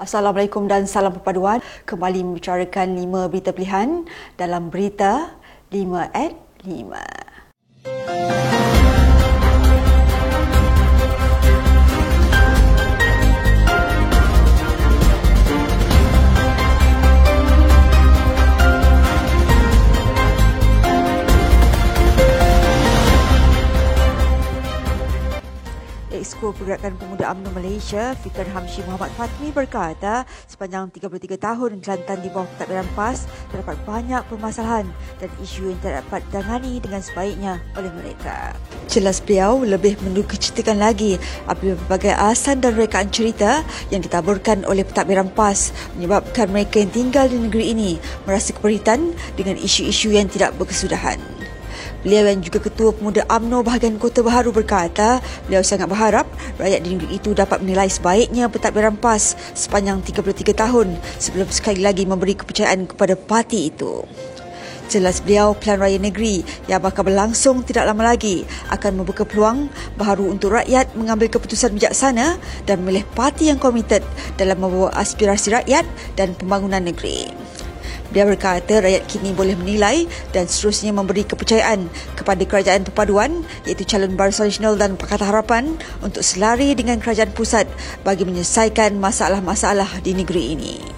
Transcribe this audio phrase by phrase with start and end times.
[0.00, 1.60] Assalamualaikum dan salam perpaduan.
[1.84, 4.08] Kembali membicarakan lima berita pilihan
[4.40, 5.36] dalam berita
[5.68, 6.32] 5 at
[6.64, 7.21] 5.
[26.42, 32.34] Exco Pergerakan Pemuda UMNO Malaysia, Fikan Hamshi Muhammad Fatmi berkata sepanjang 33 tahun Kelantan di
[32.34, 34.90] bawah pentadbiran PAS terdapat banyak permasalahan
[35.22, 38.58] dan isu yang tidak dapat ditangani dengan sebaiknya oleh mereka.
[38.90, 41.14] Jelas beliau lebih mendukacitakan lagi
[41.46, 43.62] apabila berbagai alasan dan rekaan cerita
[43.94, 47.90] yang ditaburkan oleh pentadbiran PAS menyebabkan mereka yang tinggal di negeri ini
[48.26, 51.41] merasa keperitan dengan isu-isu yang tidak berkesudahan.
[52.02, 56.26] Beliau yang juga Ketua Pemuda AMNO bahagian Kota Baharu berkata, beliau sangat berharap
[56.58, 62.02] rakyat di negeri itu dapat menilai sebaiknya pentadbiran PAS sepanjang 33 tahun sebelum sekali lagi
[62.02, 64.02] memberi kepercayaan kepada parti itu.
[64.90, 70.36] Jelas beliau, Pelan Raya Negeri yang bakal berlangsung tidak lama lagi akan membuka peluang baharu
[70.36, 72.36] untuk rakyat mengambil keputusan bijaksana
[72.68, 74.04] dan memilih parti yang komited
[74.36, 75.86] dalam membawa aspirasi rakyat
[76.18, 77.41] dan pembangunan negeri.
[78.12, 80.04] Dia berkata rakyat kini boleh menilai
[80.36, 85.64] dan seterusnya memberi kepercayaan kepada kerajaan perpaduan iaitu calon Barisan Nasional dan Pakatan Harapan
[86.04, 87.64] untuk selari dengan kerajaan pusat
[88.04, 90.91] bagi menyelesaikan masalah-masalah di negeri ini.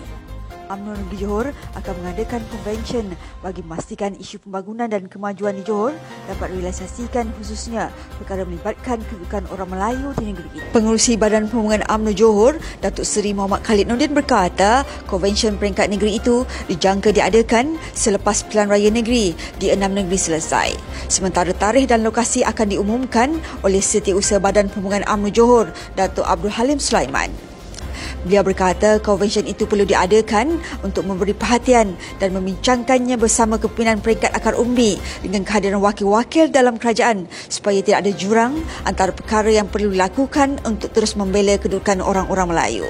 [0.75, 1.47] UMNO Negeri Johor
[1.79, 3.07] akan mengadakan konvensyen
[3.41, 5.95] bagi memastikan isu pembangunan dan kemajuan di Johor
[6.27, 10.67] dapat realisasikan khususnya perkara melibatkan kedudukan orang Melayu di negeri ini.
[10.75, 16.43] Pengurusi Badan Pembangunan UMNO Johor, Datuk Seri Muhammad Khalid Nordin berkata, konvensyen peringkat negeri itu
[16.67, 20.75] dijangka diadakan selepas pilihan raya negeri di enam negeri selesai.
[21.07, 26.83] Sementara tarikh dan lokasi akan diumumkan oleh Setiausaha Badan Pembangunan UMNO Johor, Datuk Abdul Halim
[26.83, 27.54] Sulaiman.
[28.25, 34.57] Beliau berkata konvensyen itu perlu diadakan untuk memberi perhatian dan membincangkannya bersama kepimpinan peringkat akar
[34.57, 38.57] umbi dengan kehadiran wakil-wakil dalam kerajaan supaya tidak ada jurang
[38.89, 42.89] antara perkara yang perlu dilakukan untuk terus membela kedudukan orang-orang Melayu.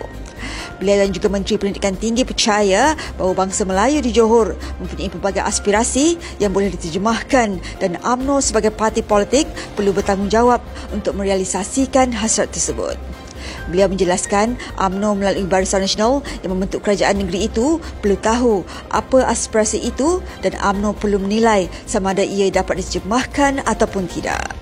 [0.79, 6.39] Beliau dan juga Menteri Pendidikan Tinggi percaya bahawa bangsa Melayu di Johor mempunyai pelbagai aspirasi
[6.39, 10.63] yang boleh diterjemahkan dan UMNO sebagai parti politik perlu bertanggungjawab
[10.95, 13.24] untuk merealisasikan hasrat tersebut.
[13.69, 18.55] Beliau menjelaskan UMNO melalui Barisan Nasional yang membentuk kerajaan negeri itu perlu tahu
[18.95, 24.54] apa aspirasi itu dan UMNO perlu menilai sama ada ia dapat diterjemahkan ataupun tidak.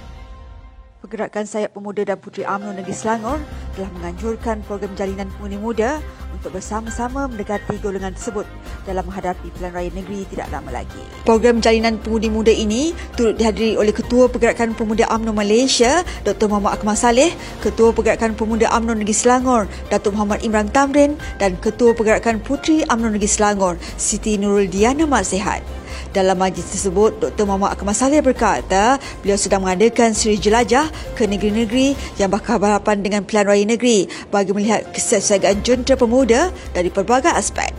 [1.13, 3.37] Pergerakan Sayap Pemuda dan Puteri UMNO Negeri Selangor
[3.77, 6.01] telah menganjurkan program jalinan pengundi muda
[6.33, 8.49] untuk bersama-sama mendekati golongan tersebut
[8.89, 11.05] dalam menghadapi pilihan raya negeri tidak lama lagi.
[11.29, 16.49] Program jalinan pengundi muda ini turut dihadiri oleh Ketua Pergerakan Pemuda UMNO Malaysia, Dr.
[16.49, 21.93] Muhammad Akmal Saleh, Ketua Pergerakan Pemuda UMNO Negeri Selangor, Datuk Muhammad Imran Tamrin dan Ketua
[21.93, 25.82] Pergerakan Puteri UMNO Negeri Selangor, Siti Nurul Diana Mat Sehat.
[26.13, 27.49] Dalam majlis tersebut, Dr.
[27.49, 33.25] Muhammad Akmal Saleh berkata beliau sedang mengadakan siri jelajah ke negeri-negeri yang bakal berhadapan dengan
[33.25, 37.73] pilihan raya negeri bagi melihat kesiapsiagaan junta pemuda dari pelbagai aspek.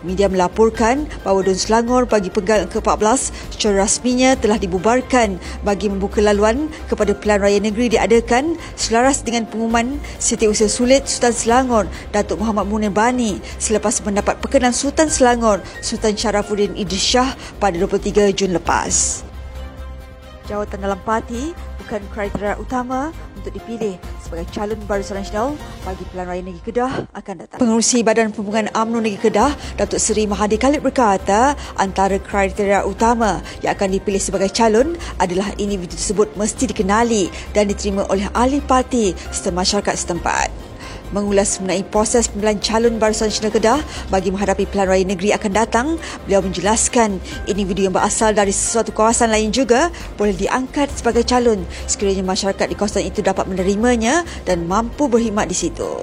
[0.00, 6.70] Media melaporkan bahawa Dun Selangor bagi penggal ke-14 secara rasminya telah dibubarkan bagi membuka laluan
[6.86, 11.84] kepada pilihan raya negeri diadakan selaras dengan pengumuman Setiausaha Sulit Sultan Selangor
[12.14, 18.30] Datuk Muhammad Munir Bani selepas mendapat perkenan Sultan Selangor Sultan Sharafuddin Idris Shah pada 23
[18.38, 19.26] Jun lepas.
[20.46, 21.50] Jawatan dalam parti
[21.82, 25.54] bukan kriteria utama untuk dipilih sebagai calon Barisan Nasional
[25.86, 27.58] bagi Pilihan Raya Negeri Kedah akan datang.
[27.62, 33.78] Pengurusi Badan Pembangunan UMNO Negeri Kedah, Datuk Seri Mahathir Khalid berkata, antara kriteria utama yang
[33.78, 39.54] akan dipilih sebagai calon adalah individu tersebut mesti dikenali dan diterima oleh ahli parti serta
[39.54, 40.55] masyarakat setempat
[41.14, 43.80] mengulas mengenai proses pemilihan calon Barisan Nasional Kedah
[44.10, 45.86] bagi menghadapi pilihan raya negeri akan datang,
[46.26, 52.24] beliau menjelaskan individu yang berasal dari sesuatu kawasan lain juga boleh diangkat sebagai calon sekiranya
[52.26, 56.02] masyarakat di kawasan itu dapat menerimanya dan mampu berkhidmat di situ.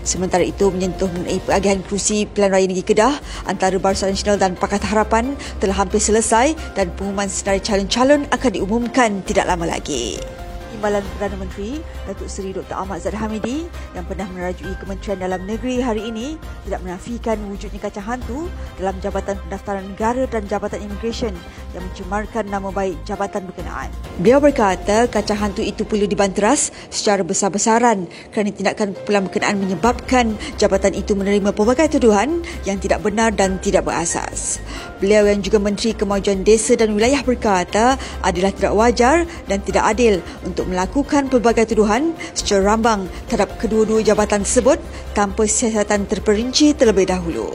[0.00, 3.14] Sementara itu menyentuh mengenai penagihan kerusi pilihan raya negeri Kedah
[3.44, 5.24] antara Barisan Nasional dan Pakatan Harapan
[5.60, 10.39] telah hampir selesai dan pengumuman senarai calon-calon akan diumumkan tidak lama lagi.
[10.70, 12.78] Timbalan Perdana Menteri Datuk Seri Dr.
[12.78, 18.06] Ahmad Zahid Hamidi yang pernah menerajui Kementerian Dalam Negeri hari ini tidak menafikan wujudnya kacang
[18.06, 18.46] hantu
[18.78, 21.34] dalam Jabatan Pendaftaran Negara dan Jabatan Immigration
[21.74, 23.90] yang mencemarkan nama baik jabatan berkenaan.
[24.18, 30.26] Beliau berkata kacang hantu itu perlu dibanteras secara besar-besaran kerana tindakan kumpulan berkenaan menyebabkan
[30.58, 34.58] jabatan itu menerima pelbagai tuduhan yang tidak benar dan tidak berasas.
[34.98, 39.16] Beliau yang juga Menteri Kemajuan Desa dan Wilayah berkata adalah tidak wajar
[39.48, 44.82] dan tidak adil untuk melakukan pelbagai tuduhan secara rambang terhadap kedua-dua jabatan tersebut
[45.14, 47.52] tanpa siasatan terperinci terlebih dahulu.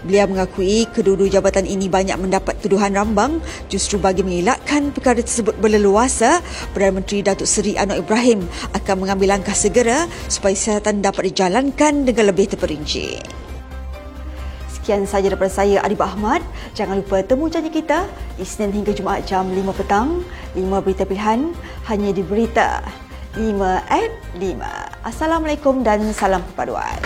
[0.00, 6.40] Beliau mengakui kedua-dua jabatan ini banyak mendapat tuduhan rambang justru bagi mengelakkan perkara tersebut berleluasa,
[6.72, 12.32] Perdana Menteri Datuk Seri Anwar Ibrahim akan mengambil langkah segera supaya siasatan dapat dijalankan dengan
[12.32, 13.20] lebih terperinci.
[14.72, 16.40] Sekian sahaja daripada saya Adib Ahmad.
[16.74, 18.06] Jangan lupa temu janji kita
[18.38, 20.22] Isnin hingga Jumaat jam 5 petang.
[20.54, 21.50] 5 berita pilihan
[21.90, 22.82] hanya di Berita
[23.34, 25.06] 5 at 5.
[25.06, 26.98] Assalamualaikum dan salam perpaduan.